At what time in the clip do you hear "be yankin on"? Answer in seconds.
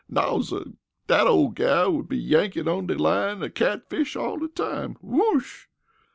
2.09-2.87